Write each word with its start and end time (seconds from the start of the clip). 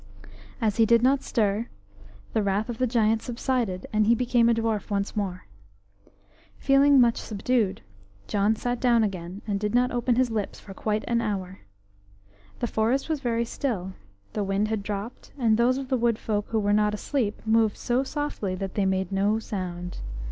As 0.59 0.77
he 0.77 0.85
did 0.87 1.03
not 1.03 1.21
stir, 1.21 1.67
the 2.33 2.41
wrath 2.41 2.69
of 2.69 2.79
the 2.79 2.87
giant 2.87 3.21
subsided, 3.21 3.85
and 3.93 4.07
he 4.07 4.15
became 4.15 4.49
a 4.49 4.53
dwarf 4.55 4.89
once 4.89 5.15
more. 5.15 5.45
Feeling 6.57 6.93
very 6.93 6.99
much 7.01 7.17
subdued, 7.17 7.83
John 8.25 8.55
sat 8.55 8.79
down 8.79 9.03
again 9.03 9.43
and 9.45 9.59
did 9.59 9.75
not 9.75 9.91
open 9.91 10.15
his 10.15 10.31
lips 10.31 10.59
for 10.59 10.73
quite 10.73 11.03
an 11.07 11.21
hour. 11.21 11.59
HE 12.59 12.65
forest 12.65 13.09
was 13.09 13.19
very 13.19 13.45
still. 13.45 13.93
The 14.33 14.43
wind 14.43 14.69
had 14.69 14.81
dropped, 14.81 15.33
and 15.37 15.55
those 15.55 15.77
of 15.77 15.89
the 15.89 15.97
wood 15.99 16.17
folk 16.17 16.47
who 16.49 16.57
were 16.59 16.73
not 16.73 16.95
asleep 16.95 17.39
moved 17.45 17.77
so 17.77 18.01
softly 18.03 18.55
that 18.55 18.73
they 18.73 18.87
made 18.87 19.11
no 19.11 19.37
sound. 19.37 19.99